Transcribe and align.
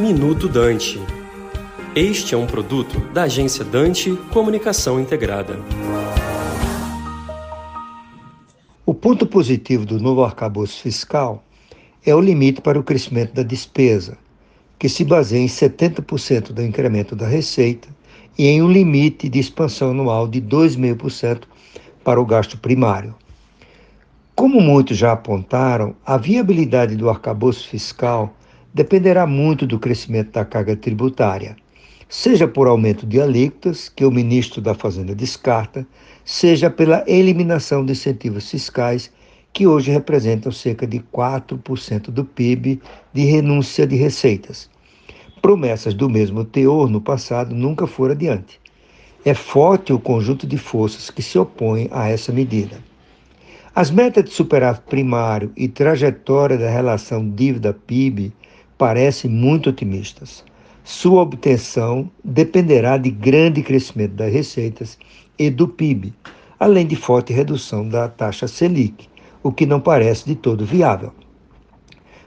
Minuto 0.00 0.48
Dante. 0.48 0.98
Este 1.94 2.34
é 2.34 2.38
um 2.38 2.46
produto 2.46 2.98
da 3.12 3.24
agência 3.24 3.62
Dante 3.62 4.16
Comunicação 4.32 4.98
Integrada. 4.98 5.58
O 8.86 8.94
ponto 8.94 9.26
positivo 9.26 9.84
do 9.84 10.00
novo 10.00 10.24
arcabouço 10.24 10.80
fiscal 10.80 11.44
é 12.04 12.14
o 12.14 12.20
limite 12.20 12.62
para 12.62 12.80
o 12.80 12.82
crescimento 12.82 13.34
da 13.34 13.42
despesa, 13.42 14.16
que 14.78 14.88
se 14.88 15.04
baseia 15.04 15.42
em 15.42 15.46
70% 15.46 16.50
do 16.50 16.62
incremento 16.62 17.14
da 17.14 17.28
receita 17.28 17.86
e 18.38 18.46
em 18.46 18.62
um 18.62 18.72
limite 18.72 19.28
de 19.28 19.38
expansão 19.38 19.90
anual 19.90 20.26
de 20.26 20.40
2,5% 20.40 21.42
para 22.02 22.18
o 22.18 22.24
gasto 22.24 22.56
primário. 22.56 23.14
Como 24.34 24.62
muitos 24.62 24.96
já 24.96 25.12
apontaram, 25.12 25.94
a 26.06 26.16
viabilidade 26.16 26.96
do 26.96 27.10
arcabouço 27.10 27.68
fiscal 27.68 28.34
dependerá 28.72 29.26
muito 29.26 29.66
do 29.66 29.78
crescimento 29.78 30.32
da 30.32 30.44
carga 30.44 30.76
tributária, 30.76 31.56
seja 32.08 32.46
por 32.46 32.66
aumento 32.66 33.06
de 33.06 33.20
alíquotas, 33.20 33.88
que 33.88 34.04
o 34.04 34.10
ministro 34.10 34.60
da 34.60 34.74
Fazenda 34.74 35.14
descarta, 35.14 35.86
seja 36.24 36.70
pela 36.70 37.04
eliminação 37.06 37.84
de 37.84 37.92
incentivos 37.92 38.50
fiscais, 38.50 39.10
que 39.52 39.66
hoje 39.66 39.90
representam 39.90 40.52
cerca 40.52 40.86
de 40.86 41.00
4% 41.12 42.10
do 42.10 42.24
PIB 42.24 42.80
de 43.12 43.24
renúncia 43.24 43.86
de 43.86 43.96
receitas. 43.96 44.70
Promessas 45.42 45.94
do 45.94 46.08
mesmo 46.08 46.44
teor 46.44 46.88
no 46.88 47.00
passado 47.00 47.54
nunca 47.54 47.86
foram 47.86 48.12
adiante. 48.12 48.60
É 49.24 49.34
forte 49.34 49.92
o 49.92 49.98
conjunto 49.98 50.46
de 50.46 50.56
forças 50.56 51.10
que 51.10 51.22
se 51.22 51.38
opõem 51.38 51.88
a 51.90 52.08
essa 52.08 52.32
medida. 52.32 52.78
As 53.74 53.90
metas 53.90 54.24
de 54.24 54.30
superávit 54.30 54.82
primário 54.88 55.52
e 55.56 55.68
trajetória 55.68 56.56
da 56.56 56.70
relação 56.70 57.28
dívida-PIB 57.28 58.32
parecem 58.80 59.30
muito 59.30 59.68
otimistas. 59.68 60.42
Sua 60.82 61.20
obtenção 61.20 62.10
dependerá 62.24 62.96
de 62.96 63.10
grande 63.10 63.62
crescimento 63.62 64.14
das 64.14 64.32
receitas 64.32 64.98
e 65.38 65.50
do 65.50 65.68
PIB, 65.68 66.14
além 66.58 66.86
de 66.86 66.96
forte 66.96 67.30
redução 67.30 67.86
da 67.86 68.08
taxa 68.08 68.48
Selic, 68.48 69.06
o 69.42 69.52
que 69.52 69.66
não 69.66 69.80
parece 69.80 70.24
de 70.24 70.34
todo 70.34 70.64
viável. 70.64 71.12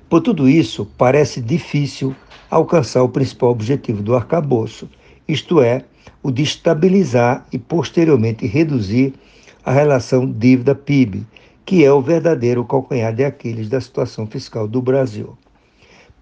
Por 0.07 0.21
tudo 0.21 0.47
isso, 0.47 0.85
parece 0.95 1.41
difícil 1.41 2.15
alcançar 2.51 3.01
o 3.01 3.09
principal 3.09 3.49
objetivo 3.49 4.03
do 4.03 4.15
arcabouço, 4.15 4.87
isto 5.27 5.59
é, 5.59 5.83
o 6.21 6.29
de 6.29 6.43
estabilizar 6.43 7.47
e 7.51 7.57
posteriormente 7.57 8.45
reduzir 8.45 9.15
a 9.65 9.71
relação 9.71 10.31
dívida-PIB, 10.31 11.25
que 11.65 11.83
é 11.83 11.91
o 11.91 11.99
verdadeiro 11.99 12.63
calcanhar 12.63 13.11
de 13.11 13.25
Aquiles 13.25 13.69
da 13.69 13.81
situação 13.81 14.27
fiscal 14.27 14.67
do 14.67 14.83
Brasil. 14.83 15.35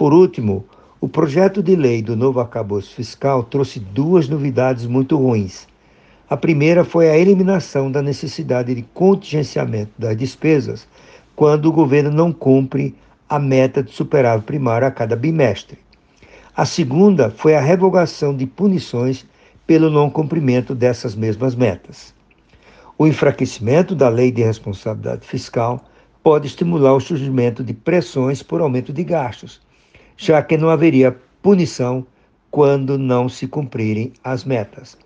Por 0.01 0.15
último, 0.15 0.65
o 0.99 1.07
projeto 1.07 1.61
de 1.61 1.75
lei 1.75 2.01
do 2.01 2.15
novo 2.15 2.39
arcabouço 2.39 2.91
fiscal 2.91 3.43
trouxe 3.43 3.79
duas 3.79 4.27
novidades 4.27 4.87
muito 4.87 5.15
ruins. 5.15 5.67
A 6.27 6.35
primeira 6.35 6.83
foi 6.83 7.07
a 7.07 7.15
eliminação 7.15 7.91
da 7.91 8.01
necessidade 8.01 8.73
de 8.73 8.81
contingenciamento 8.95 9.91
das 9.99 10.17
despesas 10.17 10.87
quando 11.35 11.67
o 11.67 11.71
governo 11.71 12.09
não 12.09 12.33
cumpre 12.33 12.95
a 13.29 13.37
meta 13.37 13.83
de 13.83 13.91
superávit 13.91 14.47
primário 14.47 14.87
a 14.87 14.91
cada 14.91 15.15
bimestre. 15.15 15.77
A 16.57 16.65
segunda 16.65 17.29
foi 17.29 17.53
a 17.53 17.61
revogação 17.61 18.35
de 18.35 18.47
punições 18.47 19.23
pelo 19.67 19.91
não 19.91 20.09
cumprimento 20.09 20.73
dessas 20.73 21.13
mesmas 21.13 21.53
metas. 21.53 22.11
O 22.97 23.05
enfraquecimento 23.05 23.93
da 23.93 24.09
lei 24.09 24.31
de 24.31 24.41
responsabilidade 24.41 25.27
fiscal 25.27 25.79
pode 26.23 26.47
estimular 26.47 26.95
o 26.95 26.99
surgimento 26.99 27.63
de 27.63 27.75
pressões 27.75 28.41
por 28.41 28.61
aumento 28.61 28.91
de 28.91 29.03
gastos 29.03 29.61
já 30.17 30.41
que 30.41 30.57
não 30.57 30.69
haveria 30.69 31.17
punição 31.41 32.05
quando 32.51 32.97
não 32.97 33.29
se 33.29 33.47
cumprirem 33.47 34.11
as 34.23 34.43
metas. 34.43 34.97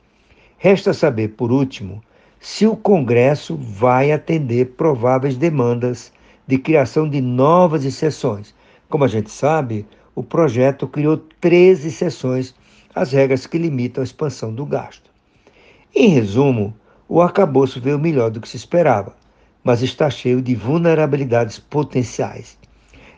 Resta 0.58 0.94
saber, 0.94 1.30
por 1.30 1.52
último, 1.52 2.04
se 2.40 2.66
o 2.66 2.76
Congresso 2.76 3.56
vai 3.56 4.12
atender 4.12 4.74
prováveis 4.78 5.38
demandas 5.38 6.12
de 6.48 6.58
criação 6.58 7.10
de 7.10 7.22
novas 7.22 7.86
exceções. 7.86 8.54
Como 8.90 9.04
a 9.04 9.08
gente 9.08 9.32
sabe, 9.32 9.86
o 10.14 10.24
projeto 10.24 10.88
criou 10.88 11.18
13 11.40 11.88
exceções 11.88 12.56
às 12.94 13.12
regras 13.12 13.46
que 13.46 13.58
limitam 13.58 14.02
a 14.02 14.06
expansão 14.06 14.54
do 14.54 14.66
gasto. 14.66 15.10
Em 15.94 16.10
resumo, 16.10 16.74
o 17.08 17.22
arcabouço 17.22 17.80
veio 17.80 18.00
melhor 18.00 18.32
do 18.32 18.42
que 18.42 18.50
se 18.50 18.58
esperava, 18.58 19.16
mas 19.64 19.82
está 19.82 20.10
cheio 20.10 20.42
de 20.42 20.56
vulnerabilidades 20.56 21.60
potenciais 21.60 22.58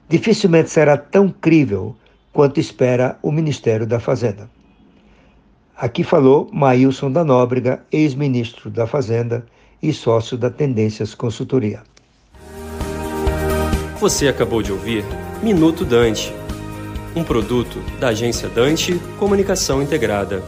dificilmente 0.09 0.69
será 0.69 0.97
tão 0.97 1.29
crível 1.29 1.95
quanto 2.31 2.59
espera 2.59 3.17
o 3.21 3.31
Ministério 3.31 3.85
da 3.85 3.99
Fazenda. 3.99 4.49
Aqui 5.75 6.03
falou 6.03 6.49
Maílson 6.51 7.11
da 7.11 7.23
Nóbrega, 7.23 7.83
ex-ministro 7.91 8.69
da 8.69 8.87
Fazenda 8.87 9.45
e 9.81 9.93
sócio 9.93 10.37
da 10.37 10.49
Tendências 10.49 11.13
Consultoria. 11.13 11.83
Você 13.99 14.27
acabou 14.27 14.61
de 14.61 14.71
ouvir 14.71 15.03
Minuto 15.41 15.85
Dante, 15.85 16.33
um 17.15 17.23
produto 17.23 17.79
da 17.99 18.09
agência 18.09 18.49
Dante 18.49 18.99
Comunicação 19.19 19.81
Integrada. 19.81 20.43